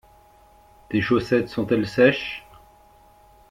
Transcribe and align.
Tes 0.89 0.99
chaussettes 0.99 1.47
sont-elles 1.47 1.87
sèches? 1.87 2.47